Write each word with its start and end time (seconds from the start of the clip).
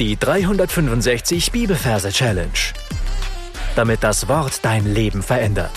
Die 0.00 0.16
365 0.16 1.52
Bibelverse 1.52 2.10
Challenge. 2.10 2.50
Damit 3.76 4.02
das 4.02 4.26
Wort 4.26 4.64
dein 4.64 4.92
Leben 4.92 5.22
verändert. 5.22 5.70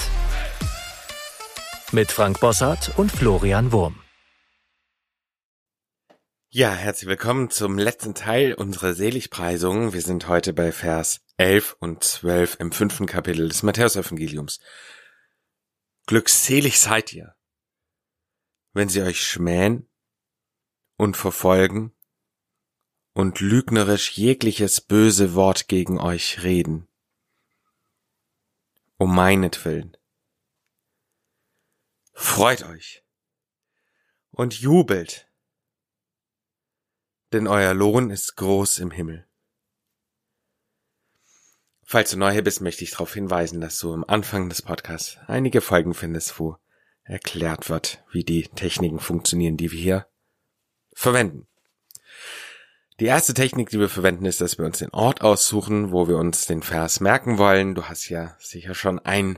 Mit 1.92 2.12
Frank 2.12 2.40
Bossart 2.40 2.98
und 2.98 3.12
Florian 3.12 3.72
Wurm. 3.72 4.02
Ja, 6.50 6.74
herzlich 6.74 7.08
willkommen 7.08 7.52
zum 7.52 7.78
letzten 7.78 8.16
Teil 8.16 8.56
unserer 8.56 8.96
Seligpreisung. 8.96 9.94
Wir 9.94 10.02
sind 10.02 10.28
heute 10.28 10.52
bei 10.54 10.72
Vers 10.72 11.22
11 11.38 11.76
und 11.80 12.04
12 12.04 12.58
im 12.60 12.72
fünften 12.72 13.06
Kapitel 13.06 13.48
des 13.48 13.62
Matthäusevangeliums. 13.62 14.60
Glückselig 16.08 16.80
seid 16.80 17.14
ihr, 17.14 17.36
wenn 18.74 18.90
sie 18.90 19.04
euch 19.04 19.22
schmähen 19.22 19.88
und 20.98 21.16
verfolgen 21.16 21.94
und 23.18 23.40
lügnerisch 23.40 24.12
jegliches 24.12 24.80
böse 24.80 25.34
Wort 25.34 25.68
gegen 25.68 26.00
euch 26.00 26.44
reden. 26.44 26.88
Um 28.98 29.16
meinetwillen. 29.16 29.98
Freut 32.14 32.62
euch 32.62 33.04
und 34.30 34.60
jubelt, 34.60 35.28
denn 37.34 37.48
euer 37.48 37.74
Lohn 37.74 38.12
ist 38.12 38.36
groß 38.36 38.78
im 38.78 38.92
Himmel. 38.92 39.28
Falls 41.82 42.12
du 42.12 42.18
neu 42.18 42.32
hier 42.32 42.44
bist, 42.44 42.62
möchte 42.62 42.84
ich 42.84 42.92
darauf 42.92 43.16
hinweisen, 43.16 43.62
dass 43.62 43.80
du 43.80 43.96
am 43.96 44.04
Anfang 44.04 44.48
des 44.48 44.62
Podcasts 44.62 45.18
einige 45.26 45.62
Folgen 45.62 45.96
findest, 45.96 46.40
wo 46.40 46.58
erklärt 47.02 47.68
wird, 47.68 48.04
wie 48.12 48.24
die 48.24 48.44
Techniken 48.44 49.00
funktionieren, 49.00 49.58
die 49.58 49.72
wir 49.72 49.80
hier 49.80 50.08
verwenden. 50.94 51.48
Die 53.00 53.06
erste 53.06 53.36
Technik, 53.36 53.70
die 53.70 53.80
wir 53.80 53.90
verwenden, 53.90 54.26
ist, 54.26 54.42
dass 54.42 54.58
wir 54.58 54.66
uns 54.66 54.80
den 54.80 54.90
Ort 54.90 55.22
aussuchen, 55.22 55.92
wo 55.92 56.08
wir 56.08 56.18
uns 56.18 56.48
den 56.48 56.64
Vers 56.64 57.00
merken 57.00 57.38
wollen. 57.38 57.76
Du 57.76 57.84
hast 57.84 58.10
ja 58.10 58.36
sicher 58.40 58.74
schon 58.74 58.98
einen 58.98 59.38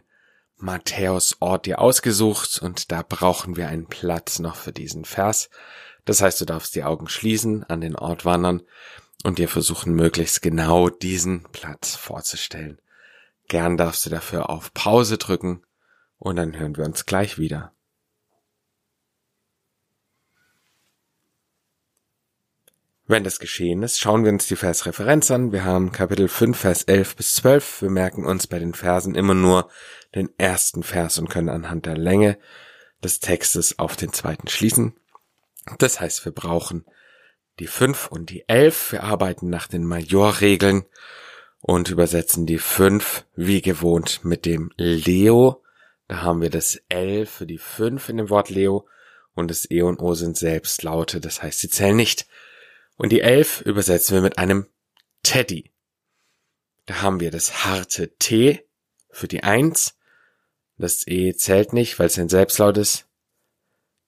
Matthäus-Ort 0.56 1.66
dir 1.66 1.80
ausgesucht 1.80 2.60
und 2.62 2.90
da 2.92 3.04
brauchen 3.08 3.58
wir 3.58 3.68
einen 3.68 3.88
Platz 3.88 4.40
noch 4.40 4.56
für 4.56 4.72
diesen 4.72 5.04
Vers. 5.04 5.50
Das 6.06 6.22
heißt, 6.22 6.40
du 6.40 6.46
darfst 6.46 6.74
die 6.74 6.86
Augen 6.86 7.10
schließen, 7.10 7.66
an 7.66 7.82
den 7.82 7.98
Ort 7.98 8.24
wandern 8.24 8.62
und 9.24 9.40
dir 9.40 9.50
versuchen, 9.50 9.94
möglichst 9.94 10.42
genau 10.42 10.88
diesen 10.88 11.44
Platz 11.52 11.96
vorzustellen. 11.96 12.80
Gern 13.50 13.76
darfst 13.76 14.06
du 14.06 14.10
dafür 14.10 14.50
auf 14.50 14.74
Pause 14.74 15.18
drücken 15.18 15.64
und 16.18 16.38
dann 16.38 16.58
hören 16.58 16.78
wir 16.78 16.86
uns 16.86 17.06
gleich 17.06 17.38
wieder. 17.38 17.74
Wenn 23.10 23.24
das 23.24 23.40
geschehen 23.40 23.82
ist, 23.82 24.00
schauen 24.00 24.24
wir 24.24 24.32
uns 24.32 24.46
die 24.46 24.56
Versreferenz 24.56 25.32
an. 25.32 25.52
Wir 25.52 25.66
haben 25.66 25.92
Kapitel 25.92 26.28
5, 26.28 26.56
Vers 26.56 26.84
11 26.84 27.16
bis 27.16 27.34
12. 27.34 27.82
Wir 27.82 27.90
merken 27.90 28.24
uns 28.24 28.46
bei 28.46 28.60
den 28.60 28.76
Versen 28.76 29.16
immer 29.16 29.34
nur 29.34 29.68
den 30.14 30.30
ersten 30.38 30.84
Vers 30.84 31.18
und 31.18 31.28
können 31.28 31.50
anhand 31.50 31.88
der 31.88 31.98
Länge 31.98 32.38
des 33.04 33.20
Textes 33.20 33.80
auf 33.80 33.96
den 33.96 34.14
zweiten 34.14 34.48
schließen. 34.48 34.96
Das 35.80 36.00
heißt, 36.00 36.24
wir 36.24 36.32
brauchen 36.32 36.86
die 37.58 37.66
5 37.66 38.10
und 38.10 38.30
die 38.30 38.48
11. 38.48 38.92
Wir 38.92 39.02
arbeiten 39.02 39.50
nach 39.50 39.66
den 39.66 39.86
Majorregeln 39.86 40.86
und 41.62 41.90
übersetzen 41.90 42.46
die 42.46 42.60
5 42.60 43.26
wie 43.36 43.64
gewohnt 43.64 44.24
mit 44.24 44.46
dem 44.46 44.72
Leo. 44.78 45.64
Da 46.08 46.22
haben 46.22 46.44
wir 46.44 46.52
das 46.52 46.80
L 46.90 47.26
für 47.26 47.48
die 47.48 47.58
5 47.58 48.08
in 48.10 48.18
dem 48.18 48.30
Wort 48.30 48.52
Leo 48.52 48.88
und 49.34 49.50
das 49.50 49.66
E 49.72 49.82
und 49.82 50.00
O 50.00 50.14
sind 50.14 50.38
selbst 50.38 50.84
Laute, 50.84 51.20
das 51.20 51.42
heißt, 51.42 51.58
sie 51.58 51.70
zählen 51.70 51.96
nicht. 51.96 52.28
Und 53.00 53.14
die 53.14 53.22
elf 53.22 53.62
übersetzen 53.62 54.16
wir 54.16 54.22
mit 54.22 54.38
einem 54.38 54.68
Teddy. 55.24 55.72
Da 56.86 57.02
haben 57.02 57.22
wir 57.22 57.32
das 57.32 57.64
harte 57.64 58.14
T 58.18 58.68
für 59.10 59.30
die 59.30 59.42
Eins. 59.42 59.98
Das 60.78 61.08
E 61.08 61.34
zählt 61.34 61.72
nicht, 61.72 61.98
weil 61.98 62.08
es 62.08 62.20
ein 62.20 62.28
Selbstlaut 62.28 62.78
ist. 62.78 63.08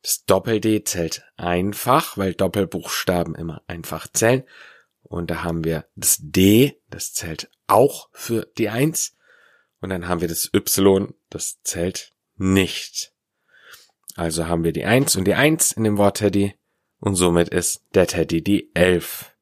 Das 0.01 0.25
Doppel-D 0.25 0.83
zählt 0.83 1.23
einfach, 1.37 2.17
weil 2.17 2.33
Doppelbuchstaben 2.33 3.33
immer 3.33 3.61
einfach 3.65 4.07
zählen. 4.11 4.43
Und 5.03 5.31
da 5.31 5.41
haben 5.41 5.63
wir 5.63 5.85
das 5.95 6.17
D, 6.19 6.81
das 6.89 7.13
zählt 7.13 7.49
auch 7.67 8.09
für 8.11 8.45
die 8.57 8.67
Eins. 8.67 9.15
Und 9.79 9.91
dann 9.91 10.09
haben 10.09 10.19
wir 10.19 10.27
das 10.27 10.53
Y, 10.53 11.13
das 11.29 11.63
zählt 11.63 12.11
nicht. 12.35 13.13
Also 14.15 14.49
haben 14.49 14.65
wir 14.65 14.73
die 14.73 14.83
Eins 14.83 15.15
und 15.15 15.23
die 15.23 15.35
Eins 15.35 15.71
in 15.71 15.85
dem 15.85 15.97
Wort 15.97 16.17
Teddy. 16.17 16.55
Und 17.01 17.15
somit 17.15 17.49
ist 17.49 17.83
der 17.95 18.07
Teddy 18.07 18.43
die 18.43 18.69
Elf. 18.75 19.35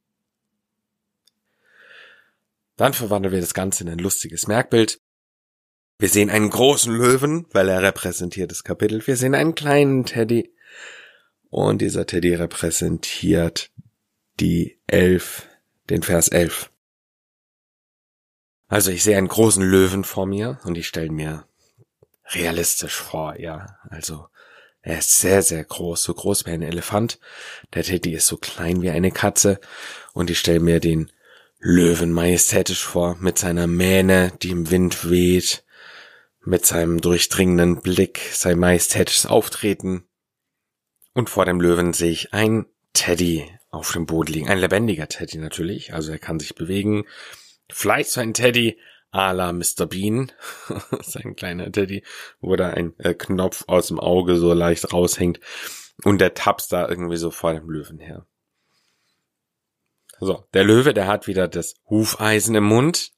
Dann 2.78 2.94
verwandeln 2.94 3.34
wir 3.34 3.42
das 3.42 3.54
Ganze 3.54 3.84
in 3.84 3.90
ein 3.90 4.00
lustiges 4.00 4.48
Merkbild. 4.48 5.02
Wir 6.00 6.08
sehen 6.08 6.30
einen 6.30 6.50
großen 6.50 6.96
Löwen, 6.96 7.46
weil 7.52 7.68
er 7.68 7.82
repräsentiert 7.82 8.52
das 8.52 8.64
Kapitel. 8.64 9.06
Wir 9.06 9.18
sehen 9.18 9.36
einen 9.36 9.56
kleinen 9.56 10.06
Teddy. 10.06 10.54
Und 11.50 11.82
dieser 11.82 12.06
Teddy 12.06 12.34
repräsentiert 12.36 13.72
die 14.40 14.80
Elf, 14.88 15.46
den 15.90 16.02
Vers 16.02 16.30
elf. 16.30 16.72
Also 18.70 18.92
ich 18.92 19.04
sehe 19.04 19.18
einen 19.18 19.28
großen 19.28 19.64
Löwen 19.64 20.06
vor 20.06 20.26
mir 20.26 20.60
und 20.64 20.78
ich 20.78 20.88
stelle 20.88 21.12
mir 21.12 21.46
realistisch 22.28 22.96
vor, 22.96 23.38
ja. 23.38 23.78
Also 23.90 24.28
er 24.90 24.98
ist 24.98 25.20
sehr, 25.20 25.44
sehr 25.44 25.64
groß, 25.64 26.02
so 26.02 26.16
groß 26.16 26.48
wie 26.48 26.50
ein 26.50 26.64
Elefant. 26.64 27.20
Der 27.76 27.84
Teddy 27.84 28.16
ist 28.16 28.26
so 28.26 28.38
klein 28.38 28.82
wie 28.82 28.90
eine 28.90 29.12
Katze. 29.12 29.60
Und 30.14 30.32
ich 30.32 30.40
stelle 30.40 30.60
mir 30.60 30.80
den 30.80 31.12
Löwen 31.60 32.12
majestätisch 32.12 32.84
vor, 32.84 33.16
mit 33.20 33.38
seiner 33.38 33.68
Mähne, 33.68 34.34
die 34.42 34.50
im 34.50 34.72
Wind 34.72 35.08
weht, 35.08 35.64
mit 36.44 36.66
seinem 36.66 37.02
durchdringenden 37.02 37.84
Blick, 37.84 38.20
sein 38.34 38.58
majestätisches 38.58 39.28
Auftreten. 39.28 40.06
Und 41.14 41.30
vor 41.30 41.46
dem 41.46 41.62
Löwen 41.62 41.94
sehe 41.94 42.10
ich 42.10 42.34
ein 42.34 42.66
Teddy 42.94 43.46
auf 43.70 43.92
dem 43.92 44.08
Boden 44.08 44.34
liegen. 44.34 44.50
Ein 44.50 44.58
lebendiger 44.58 45.08
Teddy 45.08 45.38
natürlich, 45.38 45.94
also 45.94 46.12
er 46.12 46.20
kann 46.20 46.40
sich 46.40 46.56
bewegen. 46.56 47.06
Vielleicht 47.72 48.10
so 48.10 48.22
ein 48.22 48.34
Teddy, 48.34 48.80
à 49.12 49.34
la 49.34 49.52
Mr. 49.52 49.86
Bean, 49.86 50.32
sein 51.02 51.36
kleiner 51.36 51.72
Teddy, 51.72 52.04
wo 52.42 52.56
da 52.56 52.70
ein 52.70 52.94
äh, 53.00 53.14
Knopf 53.14 53.64
aus 53.68 53.88
dem 53.88 54.00
Auge 54.00 54.38
so 54.38 54.54
leicht 54.54 54.94
raushängt 54.94 55.40
und 56.04 56.22
der 56.22 56.34
tapst 56.34 56.72
da 56.72 56.88
irgendwie 56.88 57.18
so 57.18 57.32
vor 57.32 57.54
dem 57.54 57.70
Löwen 57.70 58.00
her. 58.00 58.26
So, 60.20 60.44
der 60.54 60.64
Löwe, 60.64 60.94
der 60.94 61.08
hat 61.08 61.28
wieder 61.28 61.48
das 61.48 61.76
Hufeisen 61.90 62.56
im 62.56 62.66
Mund. 62.66 63.12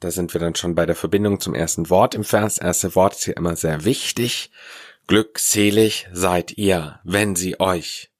Da 0.00 0.10
sind 0.10 0.34
wir 0.34 0.40
dann 0.40 0.54
schon 0.54 0.74
bei 0.74 0.84
der 0.84 0.96
Verbindung 0.96 1.40
zum 1.40 1.54
ersten 1.54 1.88
Wort 1.88 2.14
im 2.14 2.24
Vers. 2.24 2.58
Erste 2.58 2.94
Wort 2.94 3.14
ist 3.14 3.24
hier 3.24 3.36
immer 3.36 3.56
sehr 3.56 3.84
wichtig. 3.84 4.50
Glückselig 5.06 6.08
seid 6.12 6.58
ihr, 6.58 6.98
wenn 7.04 7.36
sie 7.36 7.60
euch 7.60 8.10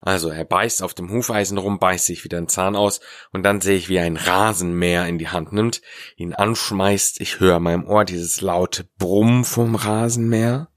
also 0.00 0.30
er 0.30 0.44
beißt 0.44 0.82
auf 0.82 0.94
dem 0.94 1.10
Hufeisen 1.10 1.58
rum, 1.58 1.78
beißt 1.78 2.06
sich 2.06 2.24
wieder 2.24 2.38
einen 2.38 2.48
Zahn 2.48 2.74
aus 2.74 3.00
und 3.32 3.42
dann 3.42 3.60
sehe 3.60 3.76
ich, 3.76 3.88
wie 3.88 3.96
er 3.96 4.04
ein 4.04 4.16
Rasenmäher 4.16 5.06
in 5.06 5.18
die 5.18 5.28
Hand 5.28 5.52
nimmt, 5.52 5.82
ihn 6.16 6.32
anschmeißt, 6.32 7.20
ich 7.20 7.40
höre 7.40 7.60
meinem 7.60 7.84
Ohr 7.84 8.04
dieses 8.04 8.40
laute 8.40 8.84
Brumm 8.98 9.44
vom 9.44 9.74
Rasenmäher. 9.74 10.68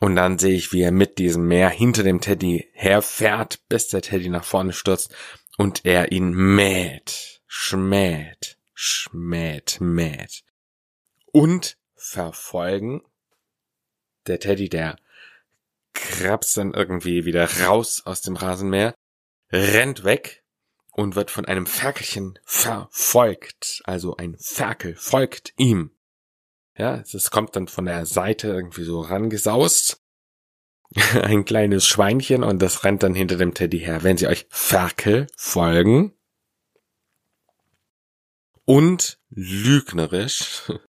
Und 0.00 0.16
dann 0.16 0.38
sehe 0.38 0.54
ich, 0.54 0.72
wie 0.72 0.82
er 0.82 0.92
mit 0.92 1.18
diesem 1.18 1.48
Mäher 1.48 1.70
hinter 1.70 2.02
dem 2.02 2.20
Teddy 2.20 2.68
herfährt, 2.72 3.68
bis 3.68 3.88
der 3.88 4.00
Teddy 4.00 4.28
nach 4.28 4.44
vorne 4.44 4.72
stürzt 4.72 5.14
und 5.56 5.84
er 5.84 6.12
ihn 6.12 6.30
mäht, 6.30 7.42
schmäht, 7.46 8.58
schmäht, 8.74 9.78
mäht. 9.80 10.44
Und 11.32 11.76
verfolgen. 11.94 13.02
Der 14.26 14.38
Teddy, 14.38 14.68
der 14.68 14.98
krabst 16.00 16.56
dann 16.56 16.74
irgendwie 16.74 17.24
wieder 17.24 17.48
raus 17.66 18.02
aus 18.04 18.20
dem 18.20 18.36
Rasenmäher, 18.36 18.94
rennt 19.50 20.04
weg 20.04 20.44
und 20.92 21.14
wird 21.14 21.30
von 21.30 21.44
einem 21.44 21.66
Ferkelchen 21.66 22.38
verfolgt. 22.44 23.82
Also 23.84 24.16
ein 24.16 24.36
Ferkel 24.38 24.96
folgt 24.96 25.52
ihm. 25.56 25.92
Ja, 26.76 26.96
es 26.96 27.30
kommt 27.30 27.56
dann 27.56 27.68
von 27.68 27.84
der 27.84 28.06
Seite 28.06 28.48
irgendwie 28.48 28.84
so 28.84 29.00
rangesaust. 29.00 30.02
ein 31.22 31.44
kleines 31.44 31.86
Schweinchen 31.86 32.42
und 32.42 32.60
das 32.62 32.84
rennt 32.84 33.02
dann 33.02 33.14
hinter 33.14 33.36
dem 33.36 33.54
Teddy 33.54 33.80
her. 33.80 34.02
Wenn 34.02 34.16
sie 34.16 34.26
euch 34.26 34.46
Ferkel 34.48 35.26
folgen 35.36 36.14
und 38.64 39.18
lügnerisch 39.30 40.72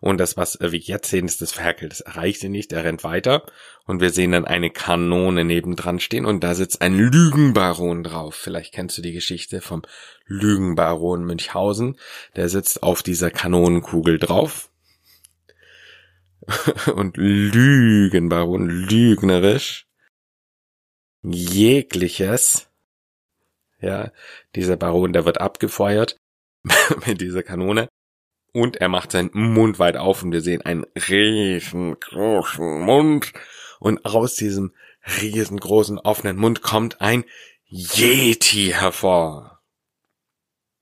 und 0.00 0.18
das, 0.18 0.36
was 0.36 0.58
wir 0.60 0.78
jetzt 0.78 1.10
sehen, 1.10 1.26
ist 1.26 1.40
das 1.40 1.52
Ferkel. 1.52 1.88
Das 1.88 2.00
erreicht 2.00 2.42
ihn 2.44 2.52
nicht. 2.52 2.72
Er 2.72 2.84
rennt 2.84 3.04
weiter. 3.04 3.46
Und 3.86 4.00
wir 4.00 4.10
sehen 4.10 4.32
dann 4.32 4.44
eine 4.44 4.70
Kanone 4.70 5.44
nebendran 5.44 6.00
stehen. 6.00 6.26
Und 6.26 6.44
da 6.44 6.54
sitzt 6.54 6.82
ein 6.82 6.94
Lügenbaron 6.94 8.02
drauf. 8.02 8.34
Vielleicht 8.34 8.74
kennst 8.74 8.98
du 8.98 9.02
die 9.02 9.12
Geschichte 9.12 9.60
vom 9.60 9.82
Lügenbaron 10.26 11.24
Münchhausen. 11.24 11.98
Der 12.36 12.48
sitzt 12.48 12.82
auf 12.82 13.02
dieser 13.02 13.30
Kanonenkugel 13.30 14.18
drauf. 14.18 14.70
und 16.94 17.16
Lügenbaron, 17.16 18.68
lügnerisch, 18.68 19.86
jegliches 21.22 22.70
Ja, 23.80 24.12
dieser 24.54 24.76
Baron, 24.76 25.12
der 25.12 25.24
wird 25.24 25.40
abgefeuert 25.40 26.16
mit 27.06 27.20
dieser 27.20 27.42
Kanone. 27.42 27.88
Und 28.56 28.78
er 28.78 28.88
macht 28.88 29.12
seinen 29.12 29.28
Mund 29.34 29.78
weit 29.78 29.98
auf 29.98 30.22
und 30.22 30.32
wir 30.32 30.40
sehen 30.40 30.62
einen 30.62 30.86
riesengroßen 30.94 32.80
Mund. 32.80 33.34
Und 33.80 34.06
aus 34.06 34.34
diesem 34.36 34.72
riesengroßen 35.20 35.98
offenen 35.98 36.38
Mund 36.38 36.62
kommt 36.62 37.02
ein 37.02 37.26
Yeti 37.66 38.72
hervor. 38.72 39.62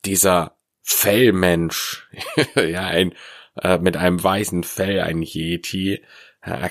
Dieser 0.05 0.57
Fellmensch. 0.83 2.09
ja, 2.55 2.87
ein, 2.87 3.13
äh, 3.61 3.79
mit 3.79 3.97
einem 3.97 4.23
weißen 4.23 4.63
Fell, 4.63 5.01
ein 5.01 5.21
Yeti. 5.23 6.05
Er 6.43 6.71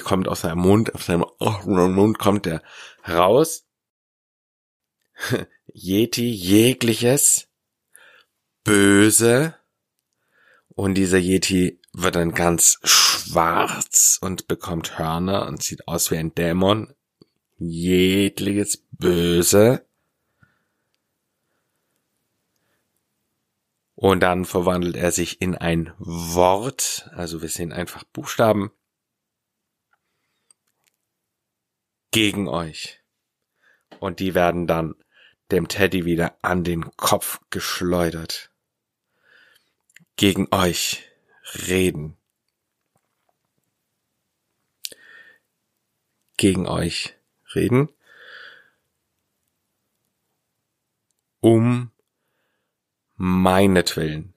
kommt 0.00 0.28
aus 0.28 0.42
seinem 0.42 0.58
Mund, 0.58 0.94
aus 0.94 1.06
seinem 1.06 1.24
offenen 1.38 1.94
Mund 1.94 2.18
kommt 2.18 2.46
er 2.46 2.62
raus. 3.08 3.66
Yeti 5.72 6.28
jegliches 6.28 7.48
Böse. 8.64 9.54
Und 10.74 10.94
dieser 10.94 11.18
Yeti 11.18 11.80
wird 11.92 12.16
dann 12.16 12.32
ganz 12.32 12.78
schwarz 12.82 14.18
und 14.20 14.48
bekommt 14.48 14.98
Hörner 14.98 15.46
und 15.46 15.62
sieht 15.62 15.86
aus 15.86 16.10
wie 16.10 16.16
ein 16.16 16.34
Dämon. 16.34 16.94
Jegliches 17.58 18.84
Böse. 18.90 19.86
Und 23.94 24.20
dann 24.20 24.44
verwandelt 24.44 24.96
er 24.96 25.12
sich 25.12 25.40
in 25.40 25.54
ein 25.54 25.92
Wort. 25.98 27.08
Also 27.14 27.40
wir 27.40 27.48
sehen 27.48 27.72
einfach 27.72 28.02
Buchstaben. 28.04 28.72
Gegen 32.10 32.48
euch. 32.48 33.00
Und 34.00 34.18
die 34.18 34.34
werden 34.34 34.66
dann 34.66 34.96
dem 35.52 35.68
Teddy 35.68 36.04
wieder 36.04 36.36
an 36.42 36.64
den 36.64 36.96
Kopf 36.96 37.40
geschleudert. 37.50 38.50
Gegen 40.16 40.48
euch 40.52 41.04
reden. 41.68 42.16
Gegen 46.36 46.66
euch 46.66 47.14
reden. 47.54 47.88
Um 51.40 51.90
meinetwillen. 53.16 54.34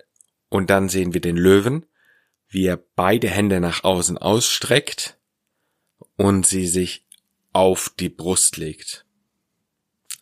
Und 0.50 0.70
dann 0.70 0.90
sehen 0.90 1.14
wir 1.14 1.22
den 1.22 1.38
Löwen, 1.38 1.86
wie 2.48 2.66
er 2.66 2.78
beide 2.78 3.30
Hände 3.30 3.60
nach 3.60 3.84
außen 3.84 4.18
ausstreckt 4.18 5.18
und 6.16 6.46
sie 6.46 6.68
sich 6.68 7.06
auf 7.54 7.90
die 7.90 8.10
Brust 8.10 8.58
legt. 8.58 9.06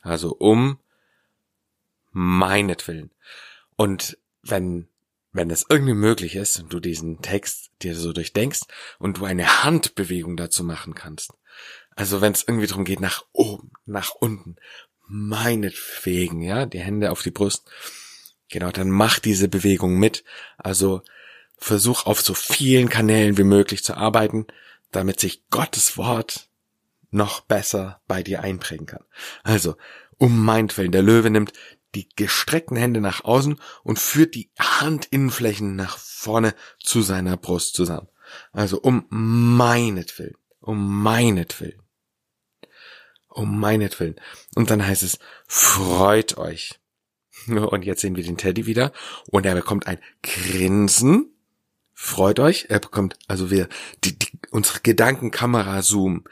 Also 0.01 0.35
um 0.35 0.79
meinetwillen. 2.11 3.11
Und 3.75 4.17
wenn, 4.41 4.87
wenn 5.35 5.49
es 5.49 5.65
irgendwie 5.69 5.93
möglich 5.93 6.35
ist 6.35 6.59
und 6.59 6.71
du 6.73 6.79
diesen 6.79 7.21
Text 7.21 7.71
dir 7.81 7.95
so 7.95 8.13
durchdenkst 8.13 8.61
und 8.99 9.17
du 9.17 9.25
eine 9.25 9.63
Handbewegung 9.63 10.37
dazu 10.37 10.63
machen 10.63 10.95
kannst. 10.95 11.33
Also 11.95 12.21
wenn 12.21 12.33
es 12.33 12.43
irgendwie 12.47 12.67
darum 12.67 12.85
geht, 12.85 12.99
nach 12.99 13.23
oben, 13.31 13.71
nach 13.85 14.11
unten, 14.15 14.55
meinetwegen, 15.07 16.41
ja, 16.41 16.65
die 16.65 16.79
Hände 16.79 17.11
auf 17.11 17.21
die 17.21 17.31
Brust 17.31 17.69
Genau, 18.49 18.71
dann 18.71 18.89
mach 18.89 19.19
diese 19.19 19.47
Bewegung 19.47 19.97
mit. 19.97 20.23
Also 20.57 21.01
versuch 21.57 22.05
auf 22.05 22.21
so 22.21 22.33
vielen 22.33 22.89
Kanälen 22.89 23.37
wie 23.37 23.43
möglich 23.43 23.83
zu 23.83 23.95
arbeiten, 23.95 24.45
damit 24.91 25.19
sich 25.19 25.43
Gottes 25.49 25.97
Wort 25.97 26.47
noch 27.11 27.41
besser 27.41 28.01
bei 28.07 28.23
dir 28.23 28.41
einprägen 28.41 28.85
kann. 28.85 29.03
Also, 29.43 29.75
um 30.17 30.43
meinetwillen, 30.43 30.91
der 30.91 31.01
Löwe 31.01 31.29
nimmt 31.29 31.53
die 31.95 32.09
gestreckten 32.15 32.77
Hände 32.77 33.01
nach 33.01 33.23
außen 33.23 33.59
und 33.83 33.99
führt 33.99 34.35
die 34.35 34.51
Handinnenflächen 34.59 35.75
nach 35.75 35.97
vorne 35.97 36.53
zu 36.79 37.01
seiner 37.01 37.37
Brust 37.37 37.75
zusammen. 37.75 38.09
Also 38.51 38.79
um 38.79 39.05
meinetwillen, 39.09 40.35
um 40.59 41.01
meinetwillen, 41.01 41.81
um 43.29 43.59
meinetwillen. 43.59 44.15
Und 44.55 44.69
dann 44.69 44.85
heißt 44.85 45.03
es, 45.03 45.19
freut 45.47 46.37
euch. 46.37 46.79
Und 47.47 47.85
jetzt 47.85 48.01
sehen 48.01 48.15
wir 48.15 48.23
den 48.23 48.37
Teddy 48.37 48.65
wieder 48.65 48.91
und 49.29 49.45
er 49.45 49.55
bekommt 49.55 49.87
ein 49.87 49.99
Grinsen. 50.23 51.31
Freut 51.93 52.39
euch, 52.39 52.67
er 52.69 52.79
bekommt, 52.79 53.17
also 53.27 53.51
wir, 53.51 53.69
die, 54.03 54.17
die, 54.17 54.34
unsere 54.55 54.79
Gedankenkamera 54.79 55.81
zoom, 55.81 56.23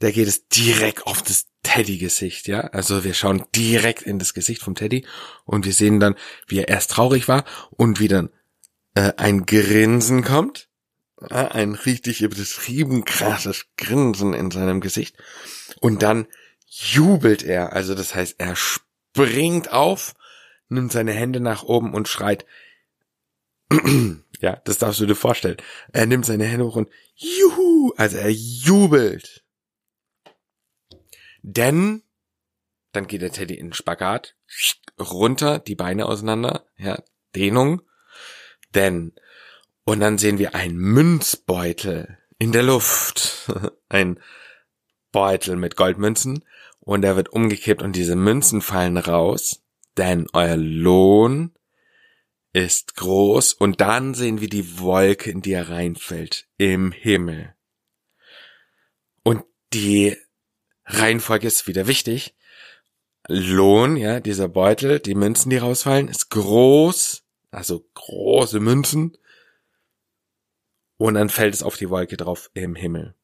da 0.00 0.10
geht 0.10 0.28
es 0.28 0.46
direkt 0.48 1.06
auf 1.06 1.22
das 1.22 1.46
Teddy-Gesicht, 1.62 2.46
ja. 2.46 2.60
Also 2.60 3.04
wir 3.04 3.14
schauen 3.14 3.44
direkt 3.56 4.02
in 4.02 4.18
das 4.18 4.34
Gesicht 4.34 4.62
vom 4.62 4.74
Teddy 4.74 5.06
und 5.44 5.64
wir 5.64 5.72
sehen 5.72 5.98
dann, 5.98 6.14
wie 6.46 6.58
er 6.58 6.68
erst 6.68 6.90
traurig 6.90 7.26
war 7.26 7.44
und 7.70 7.98
wie 7.98 8.08
dann 8.08 8.30
äh, 8.94 9.12
ein 9.16 9.46
Grinsen 9.46 10.22
kommt. 10.22 10.68
Ja, 11.22 11.48
ein 11.48 11.74
richtig 11.74 12.22
übertrieben 12.22 13.04
krasses 13.04 13.66
Grinsen 13.76 14.32
in 14.32 14.50
seinem 14.50 14.80
Gesicht. 14.80 15.16
Und 15.80 16.02
dann 16.02 16.26
jubelt 16.66 17.42
er, 17.42 17.74
also 17.74 17.94
das 17.94 18.14
heißt, 18.14 18.36
er 18.38 18.56
springt 18.56 19.72
auf 19.72 20.14
nimmt 20.70 20.92
seine 20.92 21.12
Hände 21.12 21.40
nach 21.40 21.62
oben 21.62 21.92
und 21.92 22.08
schreit. 22.08 22.46
ja, 24.40 24.56
das 24.64 24.78
darfst 24.78 25.00
du 25.00 25.06
dir 25.06 25.16
vorstellen. 25.16 25.56
Er 25.92 26.06
nimmt 26.06 26.24
seine 26.24 26.44
Hände 26.44 26.64
hoch 26.64 26.76
und 26.76 26.88
juhu, 27.20 27.92
also 27.96 28.16
er 28.16 28.30
jubelt. 28.30 29.44
Denn 31.42 32.02
dann 32.92 33.06
geht 33.06 33.22
der 33.22 33.32
Teddy 33.32 33.54
in 33.54 33.68
den 33.68 33.72
Spagat, 33.72 34.36
runter, 34.98 35.58
die 35.58 35.76
Beine 35.76 36.06
auseinander, 36.06 36.66
ja, 36.76 37.02
Dehnung. 37.36 37.82
Denn, 38.74 39.14
und 39.84 40.00
dann 40.00 40.18
sehen 40.18 40.38
wir 40.38 40.54
einen 40.54 40.76
Münzbeutel 40.76 42.18
in 42.38 42.52
der 42.52 42.64
Luft. 42.64 43.50
Ein 43.88 44.20
Beutel 45.12 45.56
mit 45.56 45.76
Goldmünzen. 45.76 46.44
Und 46.80 47.04
er 47.04 47.16
wird 47.16 47.28
umgekippt 47.28 47.82
und 47.82 47.94
diese 47.94 48.16
Münzen 48.16 48.60
fallen 48.62 48.96
raus 48.96 49.62
denn 49.96 50.26
euer 50.32 50.56
Lohn 50.56 51.52
ist 52.52 52.96
groß 52.96 53.52
und 53.54 53.80
dann 53.80 54.14
sehen 54.14 54.40
wir 54.40 54.48
die 54.48 54.78
Wolke, 54.78 55.30
in 55.30 55.42
die 55.42 55.52
er 55.52 55.68
reinfällt, 55.68 56.48
im 56.58 56.92
Himmel. 56.92 57.54
Und 59.22 59.44
die 59.72 60.16
Reihenfolge 60.84 61.46
ist 61.46 61.66
wieder 61.68 61.86
wichtig. 61.86 62.34
Lohn, 63.28 63.96
ja, 63.96 64.18
dieser 64.18 64.48
Beutel, 64.48 64.98
die 64.98 65.14
Münzen, 65.14 65.50
die 65.50 65.58
rausfallen, 65.58 66.08
ist 66.08 66.30
groß, 66.30 67.22
also 67.52 67.86
große 67.94 68.58
Münzen. 68.58 69.16
Und 70.96 71.14
dann 71.14 71.28
fällt 71.28 71.54
es 71.54 71.62
auf 71.62 71.76
die 71.76 71.90
Wolke 71.90 72.16
drauf 72.16 72.50
im 72.54 72.74
Himmel. 72.74 73.14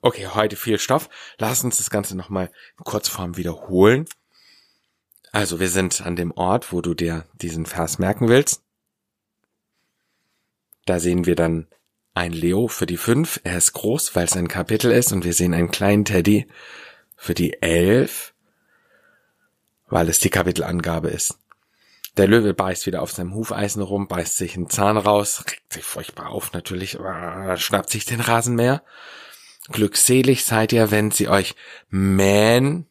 Okay, 0.00 0.28
heute 0.28 0.56
viel 0.56 0.78
Stoff. 0.78 1.10
Lass 1.38 1.64
uns 1.64 1.78
das 1.78 1.90
Ganze 1.90 2.16
nochmal 2.16 2.50
in 2.78 2.84
Kurzform 2.84 3.36
wiederholen. 3.36 4.06
Also 5.32 5.60
wir 5.60 5.68
sind 5.68 6.00
an 6.00 6.16
dem 6.16 6.30
Ort, 6.32 6.72
wo 6.72 6.80
du 6.80 6.94
dir 6.94 7.26
diesen 7.34 7.66
Vers 7.66 7.98
merken 7.98 8.28
willst. 8.28 8.62
Da 10.86 11.00
sehen 11.00 11.26
wir 11.26 11.34
dann 11.34 11.66
ein 12.14 12.32
Leo 12.32 12.68
für 12.68 12.86
die 12.86 12.96
fünf. 12.96 13.40
Er 13.44 13.58
ist 13.58 13.72
groß, 13.74 14.16
weil 14.16 14.24
es 14.24 14.36
ein 14.36 14.48
Kapitel 14.48 14.90
ist. 14.90 15.12
Und 15.12 15.24
wir 15.24 15.34
sehen 15.34 15.54
einen 15.54 15.70
kleinen 15.70 16.04
Teddy 16.04 16.46
für 17.16 17.34
die 17.34 17.62
elf, 17.62 18.34
weil 19.88 20.08
es 20.08 20.18
die 20.18 20.30
Kapitelangabe 20.30 21.08
ist. 21.08 21.38
Der 22.16 22.26
Löwe 22.26 22.54
beißt 22.54 22.86
wieder 22.86 23.02
auf 23.02 23.12
seinem 23.12 23.34
Hufeisen 23.34 23.82
rum, 23.82 24.08
beißt 24.08 24.36
sich 24.36 24.56
einen 24.56 24.70
Zahn 24.70 24.96
raus, 24.96 25.44
regt 25.46 25.72
sich 25.72 25.84
furchtbar 25.84 26.30
auf 26.30 26.52
natürlich, 26.52 26.98
schnappt 27.56 27.90
sich 27.90 28.06
den 28.06 28.20
Rasenmäher 28.20 28.82
Glückselig 29.70 30.44
seid 30.44 30.72
ihr, 30.72 30.90
wenn 30.90 31.10
sie 31.10 31.28
euch 31.28 31.54
mähen 31.90 32.87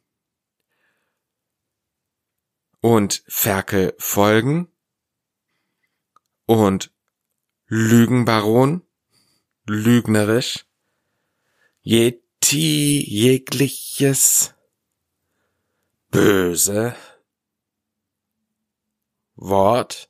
und 2.82 3.24
Ferkel 3.28 3.96
folgen 3.98 4.72
und 6.46 6.92
Lügenbaron, 7.68 8.84
lügnerisch, 9.66 10.66
Yeti, 11.82 13.04
jegliches 13.06 14.54
böse 16.10 16.96
Wort 19.36 20.10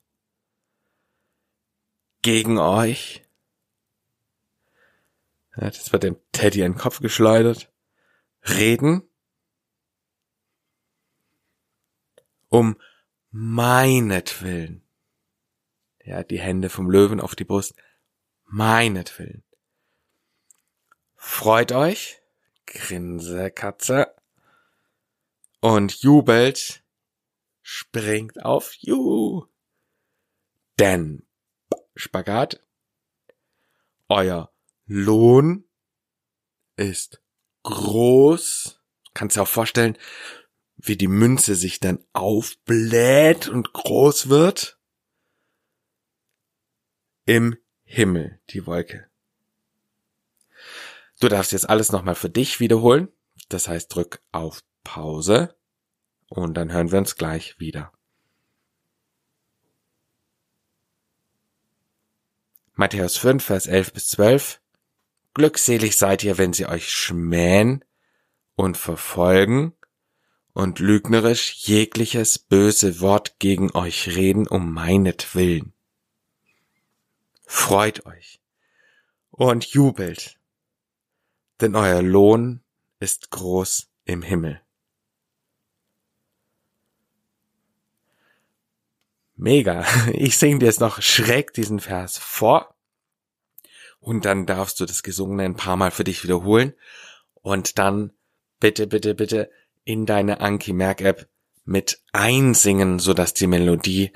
gegen 2.22 2.60
euch 2.60 3.28
das 5.58 5.92
wird 5.92 6.04
dem 6.04 6.18
Teddy 6.32 6.62
in 6.62 6.74
den 6.74 6.78
Kopf 6.78 7.00
geschleudert. 7.00 7.72
Reden. 8.44 9.04
Um 12.50 12.78
meinetwillen. 13.32 14.88
Ja, 16.04 16.24
die 16.24 16.40
Hände 16.40 16.70
vom 16.70 16.90
Löwen 16.90 17.20
auf 17.20 17.36
die 17.36 17.44
Brust. 17.44 17.76
Meinetwillen. 18.46 19.44
Freut 21.16 21.72
euch. 21.72 22.22
Grinse, 22.66 23.52
Katze. 23.52 24.14
und 25.60 25.94
jubelt, 26.02 26.84
springt 27.62 28.44
auf 28.44 28.74
Ju. 28.74 29.46
Denn 30.80 31.28
Spagat, 31.96 32.64
euer 34.08 34.54
Lohn 34.86 35.68
ist 36.76 37.22
groß. 37.64 38.80
Kannst 39.14 39.36
dir 39.36 39.42
auch 39.42 39.48
vorstellen, 39.48 39.98
wie 40.78 40.96
die 40.96 41.08
Münze 41.08 41.56
sich 41.56 41.80
dann 41.80 42.04
aufbläht 42.14 43.50
und 43.50 43.74
groß 43.74 44.30
wird. 44.30 44.80
Im 47.26 47.58
Himmel, 47.84 48.40
die 48.50 48.66
Wolke. 48.66 49.10
Du 51.20 51.28
darfst 51.28 51.52
jetzt 51.52 51.70
alles 51.70 51.92
nochmal 51.92 52.16
für 52.16 52.30
dich 52.30 52.60
wiederholen. 52.60 53.10
Das 53.50 53.68
heißt, 53.68 53.94
drück 53.94 54.22
auf 54.32 54.64
Pause 54.84 55.56
und 56.30 56.54
dann 56.54 56.72
hören 56.72 56.92
wir 56.92 57.00
uns 57.00 57.16
gleich 57.16 57.60
wieder. 57.60 57.92
Matthäus 62.74 63.18
5, 63.18 63.44
Vers 63.44 63.66
11 63.66 63.94
bis 63.94 64.10
12. 64.10 64.62
Glückselig 65.34 65.98
seid 65.98 66.24
ihr, 66.24 66.38
wenn 66.38 66.54
sie 66.54 66.68
euch 66.68 66.90
schmähen 66.90 67.84
und 68.56 68.78
verfolgen 68.78 69.77
und 70.58 70.80
lügnerisch 70.80 71.54
jegliches 71.68 72.40
böse 72.40 73.00
Wort 73.00 73.38
gegen 73.38 73.76
euch 73.76 74.16
reden 74.16 74.48
um 74.48 74.74
meinetwillen. 74.74 75.72
Freut 77.46 78.08
euch 78.08 78.42
und 79.30 79.66
jubelt, 79.66 80.40
denn 81.62 81.76
euer 81.76 82.02
Lohn 82.02 82.64
ist 83.00 83.30
groß 83.30 83.88
im 84.06 84.24
Himmel. 84.24 84.60
Mega. 89.36 89.86
Ich 90.14 90.40
singe 90.40 90.58
dir 90.58 90.66
jetzt 90.66 90.82
noch 90.82 91.04
schräg 91.04 91.54
diesen 91.54 91.80
Vers 91.80 92.18
vor. 92.18 92.76
Und 94.00 94.26
dann 94.26 94.48
darfst 94.48 94.80
du 94.80 94.86
das 94.86 95.04
Gesungene 95.04 95.44
ein 95.44 95.56
paar 95.56 95.78
Mal 95.78 95.92
für 95.92 96.04
dich 96.04 96.24
wiederholen. 96.24 96.74
Und 97.44 97.78
dann 97.78 98.12
bitte, 98.60 98.88
bitte, 98.88 99.14
bitte 99.14 99.52
in 99.88 100.06
deine 100.06 100.42
Anki-Merk-App 100.42 101.30
mit 101.64 102.02
einsingen, 102.12 103.00
sodass 103.00 103.34
die 103.34 103.48
Melodie 103.48 104.12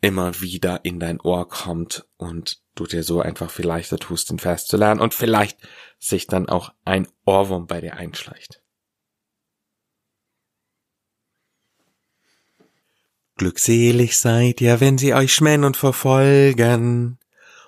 immer 0.00 0.40
wieder 0.40 0.84
in 0.84 1.00
dein 1.00 1.20
Ohr 1.20 1.48
kommt 1.48 2.06
und 2.16 2.62
du 2.74 2.84
dir 2.86 3.02
so 3.02 3.20
einfach 3.20 3.50
viel 3.50 3.66
leichter 3.66 3.98
tust, 3.98 4.30
den 4.30 4.38
Vers 4.38 4.66
zu 4.66 4.76
lernen 4.76 5.00
und 5.00 5.14
vielleicht 5.14 5.58
sich 5.98 6.26
dann 6.26 6.48
auch 6.48 6.72
ein 6.84 7.08
Ohrwurm 7.24 7.66
bei 7.66 7.80
dir 7.80 7.94
einschleicht. 7.94 8.60
Glückselig 13.36 14.16
seid 14.16 14.60
ihr, 14.60 14.80
wenn 14.80 14.98
sie 14.98 15.14
euch 15.14 15.32
schmähen 15.32 15.64
und 15.64 15.76
verfolgen 15.76 17.18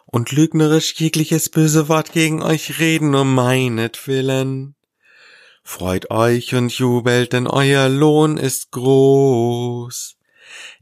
und 0.07 0.33
lügnerisch 0.33 0.95
jegliches 0.95 1.49
böse 1.49 1.89
Wort 1.89 2.13
gegen 2.13 2.43
euch 2.43 2.81
reden 2.81 3.15
um 3.15 3.35
meinetwillen. 3.35 4.75
Freut 5.71 6.11
euch 6.11 6.55
und 6.55 6.73
jubelt, 6.73 7.35
denn 7.35 7.47
euer 7.47 7.91
Lohn 7.91 8.39
ist 8.39 8.71
groß 8.71 10.17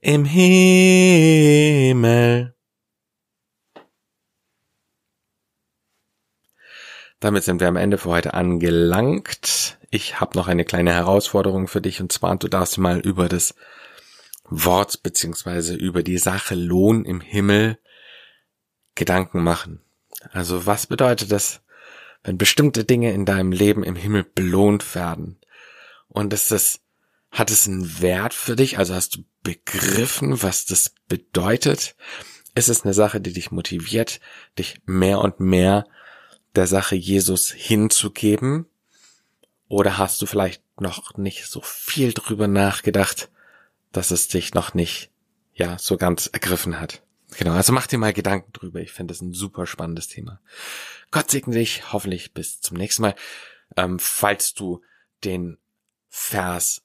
im 0.00 0.24
Himmel. 0.24 1.74
Damit 7.18 7.42
sind 7.42 7.58
wir 7.58 7.66
am 7.66 7.74
Ende 7.74 7.98
für 7.98 8.10
heute 8.10 8.34
angelangt. 8.34 9.76
Ich 9.90 10.20
habe 10.20 10.38
noch 10.38 10.46
eine 10.46 10.64
kleine 10.64 10.92
Herausforderung 10.92 11.66
für 11.66 11.80
dich 11.80 12.00
und 12.00 12.12
zwar 12.12 12.36
du 12.36 12.46
darfst 12.46 12.78
mal 12.78 13.00
über 13.00 13.28
das 13.28 13.56
Wort 14.44 15.02
beziehungsweise 15.02 15.74
über 15.74 16.04
die 16.04 16.18
Sache 16.18 16.54
Lohn 16.54 17.04
im 17.04 17.20
Himmel 17.20 17.76
Gedanken 18.94 19.42
machen. 19.42 19.82
Also 20.30 20.64
was 20.64 20.86
bedeutet 20.86 21.32
das, 21.32 21.65
wenn 22.22 22.38
bestimmte 22.38 22.84
Dinge 22.84 23.12
in 23.12 23.24
deinem 23.24 23.52
Leben 23.52 23.84
im 23.84 23.96
Himmel 23.96 24.24
belohnt 24.24 24.94
werden? 24.94 25.38
Und 26.08 26.32
ist 26.32 26.50
das, 26.50 26.80
hat 27.30 27.50
es 27.50 27.66
einen 27.66 28.00
Wert 28.00 28.34
für 28.34 28.56
dich? 28.56 28.78
Also 28.78 28.94
hast 28.94 29.16
du 29.16 29.24
begriffen, 29.42 30.42
was 30.42 30.66
das 30.66 30.94
bedeutet? 31.08 31.96
Ist 32.54 32.68
es 32.68 32.84
eine 32.84 32.94
Sache, 32.94 33.20
die 33.20 33.32
dich 33.32 33.50
motiviert, 33.50 34.20
dich 34.58 34.80
mehr 34.86 35.20
und 35.20 35.40
mehr 35.40 35.86
der 36.54 36.66
Sache 36.66 36.96
Jesus 36.96 37.50
hinzugeben? 37.50 38.66
Oder 39.68 39.98
hast 39.98 40.22
du 40.22 40.26
vielleicht 40.26 40.62
noch 40.80 41.16
nicht 41.16 41.46
so 41.46 41.60
viel 41.62 42.12
drüber 42.12 42.48
nachgedacht, 42.48 43.30
dass 43.92 44.10
es 44.10 44.28
dich 44.28 44.54
noch 44.54 44.74
nicht, 44.74 45.10
ja, 45.54 45.78
so 45.78 45.96
ganz 45.96 46.26
ergriffen 46.26 46.80
hat. 46.80 47.02
Genau, 47.38 47.52
also 47.52 47.72
mach 47.72 47.86
dir 47.86 47.98
mal 47.98 48.12
Gedanken 48.12 48.52
drüber. 48.52 48.80
Ich 48.80 48.92
finde 48.92 49.12
das 49.12 49.20
ein 49.20 49.32
super 49.32 49.66
spannendes 49.66 50.08
Thema. 50.08 50.40
Gott 51.10 51.30
segne 51.30 51.54
dich, 51.54 51.92
hoffentlich 51.92 52.32
bis 52.32 52.60
zum 52.60 52.76
nächsten 52.76 53.02
Mal. 53.02 53.14
Ähm, 53.76 53.98
falls 53.98 54.54
du 54.54 54.82
den 55.24 55.58
Vers 56.08 56.82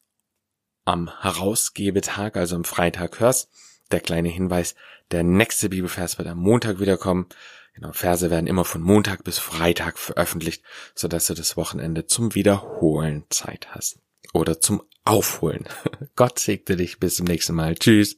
am 0.83 1.11
Herausgebetag, 1.21 2.35
also 2.35 2.55
am 2.55 2.63
Freitag 2.63 3.19
hörst, 3.19 3.49
der 3.91 3.99
kleine 3.99 4.29
Hinweis, 4.29 4.75
der 5.11 5.23
nächste 5.23 5.69
Bibelvers 5.69 6.17
wird 6.17 6.27
am 6.27 6.39
Montag 6.39 6.79
wiederkommen. 6.79 7.27
Genau, 7.73 7.93
Verse 7.93 8.29
werden 8.29 8.47
immer 8.47 8.65
von 8.65 8.81
Montag 8.81 9.23
bis 9.23 9.37
Freitag 9.37 9.97
veröffentlicht, 9.97 10.63
sodass 10.95 11.27
du 11.27 11.33
das 11.33 11.55
Wochenende 11.55 12.05
zum 12.05 12.35
Wiederholen 12.35 13.25
Zeit 13.29 13.69
hast. 13.71 13.99
Oder 14.33 14.59
zum 14.59 14.83
Aufholen. 15.03 15.65
Gott 16.15 16.39
segne 16.39 16.77
dich. 16.77 16.99
Bis 16.99 17.15
zum 17.15 17.25
nächsten 17.25 17.55
Mal. 17.55 17.75
Tschüss. 17.75 18.17